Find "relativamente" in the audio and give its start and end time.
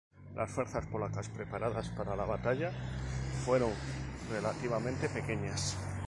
4.31-5.07